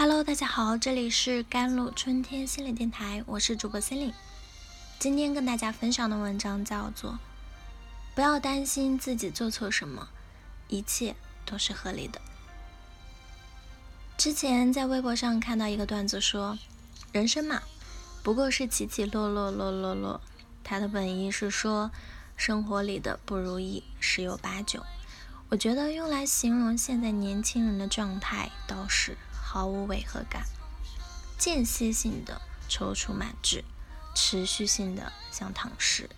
[0.00, 4.14] Hello，大家好，这里是甘露春天心理电台，我是主播心灵。
[5.00, 7.14] 今天跟大家分享的文章叫做
[8.14, 10.08] 《不要担心自己做错什么，
[10.68, 12.20] 一切都是合理的》。
[14.16, 16.56] 之前在微博上看到一个段子说，
[17.10, 17.62] 人生嘛，
[18.22, 20.20] 不过是起起落落落落落。
[20.62, 21.90] 它的本意是说，
[22.36, 24.84] 生活里的不如意十有八九。
[25.48, 29.18] 我觉得用来形容现在年轻人的状态倒是。
[29.50, 30.44] 毫无违和感，
[31.38, 33.64] 间歇性的踌躇满志，
[34.14, 36.10] 持续性的像躺尸。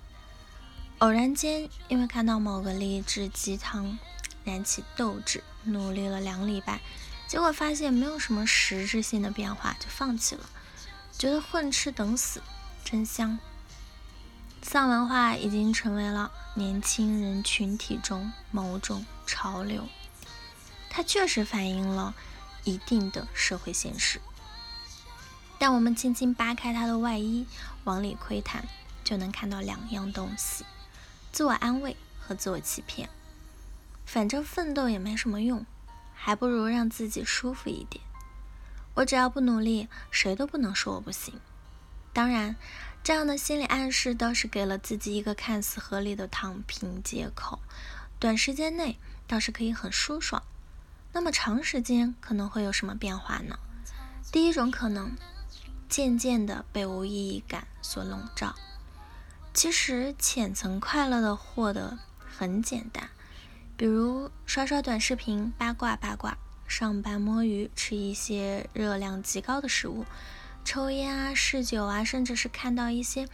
[0.98, 4.00] 偶然间，因为看到某个励志鸡汤，
[4.42, 6.80] 燃起斗志，努力了两礼拜，
[7.28, 10.50] 结果发现没有什么实质性的变化，就放弃了，
[11.16, 12.42] 觉得混吃等死
[12.82, 13.38] 真香。
[14.60, 19.86] 丧文化已经成为了年轻人群体中某种潮流，
[20.90, 22.12] 它确实反映了。
[22.64, 24.20] 一定的社会现实，
[25.58, 27.46] 但我们轻轻扒开他的外衣，
[27.84, 28.66] 往里窥探，
[29.02, 30.64] 就能看到两样东西：
[31.32, 33.08] 自我安慰和自我欺骗。
[34.04, 35.64] 反正奋斗也没什么用，
[36.14, 38.02] 还不如让自己舒服一点。
[38.94, 41.40] 我只要不努力，谁都不能说我不行。
[42.12, 42.56] 当然，
[43.04, 47.60] 这样的心理暗示倒是给了自己一个看似合理的躺平借口，
[48.18, 50.42] 短时间内倒是可以很舒爽。
[51.12, 53.58] 那么长时间可能会有什么变化呢？
[54.30, 55.16] 第一种可能，
[55.88, 58.54] 渐渐的被无意义感所笼罩。
[59.52, 63.10] 其实浅层快乐的获得很简单，
[63.76, 70.06] 比如刷刷短视频、八卦八卦，上班摸鱼，吃一些热量极高的食物，
[70.64, 73.28] 抽烟啊、嗜酒啊，甚至是看到一些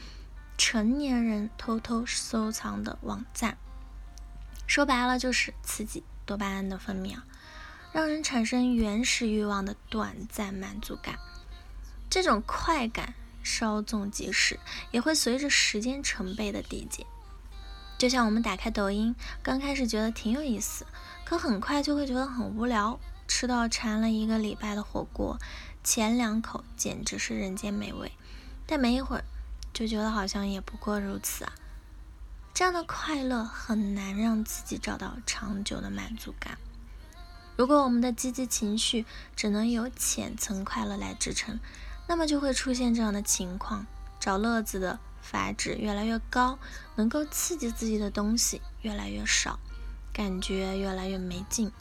[0.57, 3.59] 成年人偷偷收藏的网站。
[4.67, 7.27] 说白了就是刺激多巴胺的分泌啊。
[7.92, 11.19] 让人产生原始欲望的短暂满足感，
[12.11, 14.59] 这种快感稍纵即逝，
[14.91, 17.06] 也会随着时间成倍的递减。
[17.99, 20.87] 就像我们打开抖音，刚开始觉得挺有意思，
[21.25, 23.00] 可很快就会觉得很无聊。
[23.28, 25.38] 吃到馋了一个礼拜的火锅，
[25.82, 28.12] 前两口简直是人间美味，
[28.66, 29.25] 但没一会儿
[29.72, 31.53] 就觉得好像也不过如此啊。
[32.55, 36.56] 这样的快乐很难让自己找到长久的满足感。
[37.56, 41.59] 如果我们的积极情绪只能由浅层快乐来支撑，
[42.06, 43.87] 那么就会出现这样的情况：
[44.21, 46.59] 找乐子的阀值越来越高，
[46.97, 49.59] 能够刺激自己的东西越来越少，
[50.12, 51.72] 感觉越来越没劲，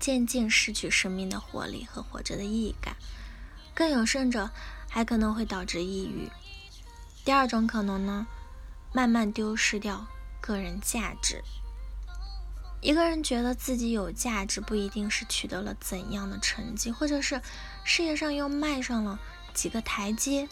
[0.00, 2.96] 渐渐失去生命的活力和活着的意义感。
[3.74, 4.50] 更有甚者，
[4.90, 6.28] 还可能会导致抑郁。
[7.24, 8.26] 第二种可能呢，
[8.92, 10.08] 慢慢丢失掉
[10.40, 11.42] 个人价值。
[12.82, 17.40] 一个人觉得自己有价值，不一定是取得了怎样的成绩，或者是
[17.84, 19.20] 事业上又迈上了
[19.54, 20.48] 几个台阶。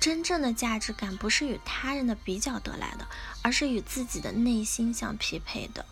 [0.00, 3.06] 真正的价值感不是与他人的比较得来的，
[3.40, 5.86] 而是与自己的内心相匹配的。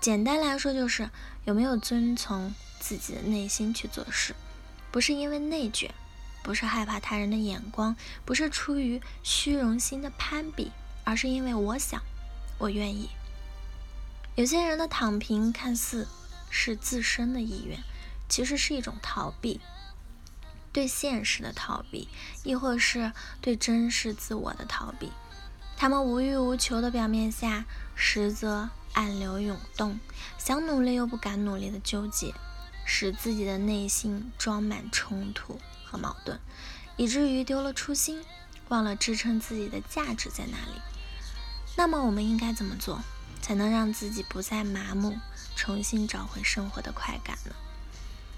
[0.00, 1.08] 简单来说，就是
[1.44, 4.34] 有没有遵从自己的内心去做事，
[4.90, 5.94] 不是因为内卷，
[6.42, 10.72] 不是害怕他人的眼光，不是出于虚荣心的攀比，
[11.04, 12.02] 而是因为我想，
[12.58, 13.08] 我愿意。
[14.36, 16.08] 有些人的躺平看似
[16.48, 17.82] 是自身的意愿，
[18.28, 19.60] 其实是一种逃避，
[20.72, 22.08] 对现实的逃避，
[22.42, 25.12] 亦或是对真实自我的逃避。
[25.76, 27.64] 他们无欲无求的表面下，
[27.94, 29.98] 实则暗流涌动，
[30.38, 32.32] 想努力又不敢努力的纠结，
[32.84, 36.38] 使自己的内心装满冲突和矛盾，
[36.96, 38.24] 以至于丢了初心，
[38.68, 40.80] 忘了支撑自己的价值在哪里。
[41.76, 43.02] 那么我们应该怎么做？
[43.40, 45.18] 才能让自己不再麻木，
[45.56, 47.54] 重新找回生活的快感呢？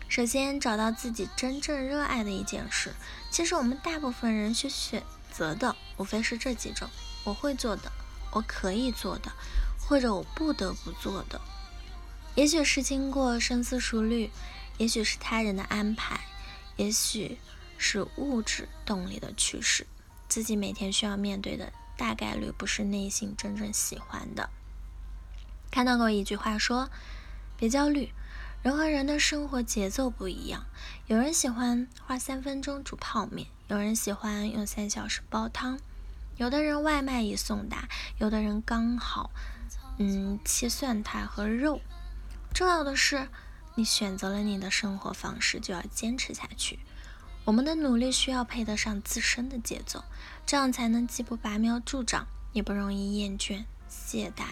[0.09, 2.95] 首先，找到自己真正热爱的一件事。
[3.31, 5.03] 其实，我们大部分人去选
[5.33, 6.89] 择的，无非是这几种：
[7.25, 7.91] 我会做的，
[8.31, 9.33] 我可以做的，
[9.81, 11.41] 或者我不得不做的。
[12.35, 14.31] 也许是经过深思熟虑，
[14.77, 16.21] 也许是他人的安排，
[16.77, 17.39] 也许
[17.79, 19.87] 是物质动力的驱使。
[20.29, 24.51] 自己每天需要面对的，大概率不是内心真正喜欢的。
[25.73, 26.91] 看到过一句话说
[27.57, 28.13] ：“别焦虑，
[28.63, 30.67] 人和人的生活节奏不一样。
[31.07, 35.81] 有人喜欢花三分钟煮泡面，有人喜欢用三小时煲汤，
[36.37, 37.89] 有的人外卖已送达，
[38.19, 39.31] 有的人刚好，
[39.97, 41.81] 嗯，切蒜苔和肉。
[42.53, 43.29] 重要的是，
[43.75, 46.81] 你选择了你的生活方式，就要坚持下去。
[47.47, 50.05] 我们的努力需要配得上自身的节奏，
[50.45, 54.45] 这样才能既不拔苗助长，也不容易厌倦懈怠。”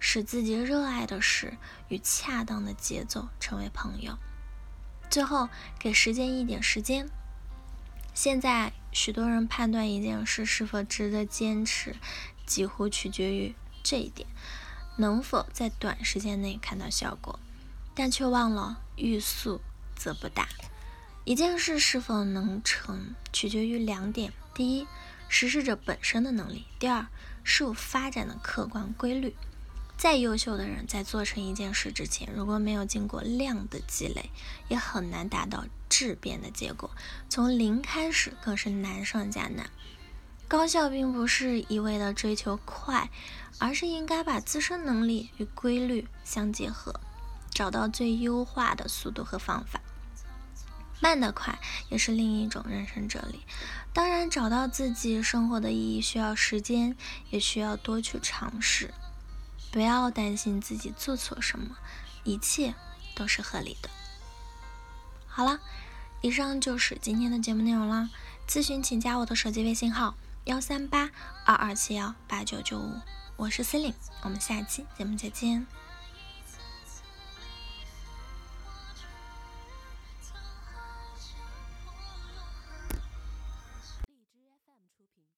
[0.00, 1.56] 使自己热爱的事
[1.88, 4.18] 与恰当的节奏成为朋友。
[5.10, 5.48] 最后，
[5.78, 7.08] 给时间一点时间。
[8.14, 11.96] 现在，许多人判断一件事是否值得坚持，
[12.46, 14.28] 几乎取决于这一点：
[14.96, 17.38] 能否在短时间内看到效果。
[17.94, 19.60] 但却忘了欲速
[19.96, 20.46] 则不达。
[21.24, 24.86] 一件事是否能成，取决于两点：第一，
[25.28, 27.08] 实施者本身的能力；第二，
[27.42, 29.34] 事物发展的客观规律。
[29.98, 34.30] 再优秀的人，在做成一件事之前，如果没有经过量的积累，
[34.68, 36.92] 也很难达到质变的结果。
[37.28, 39.68] 从零开始，更是难上加难。
[40.46, 43.10] 高效并不是一味的追求快，
[43.58, 47.00] 而是应该把自身能力与规律相结合，
[47.50, 49.80] 找到最优化的速度和方法。
[51.00, 51.58] 慢的快
[51.90, 53.40] 也是另一种人生哲理。
[53.92, 56.96] 当然，找到自己生活的意义需要时间，
[57.30, 58.94] 也需要多去尝试。
[59.70, 61.76] 不要担心自己做错什么，
[62.24, 62.74] 一切
[63.14, 63.90] 都是合理的。
[65.26, 65.60] 好了，
[66.20, 68.10] 以上就是今天的节目内容了。
[68.48, 71.10] 咨询请加我的手机微信号：幺三八
[71.44, 72.94] 二二七幺八九九五，
[73.36, 73.92] 我是司令，
[74.22, 75.66] 我们下期节目再见。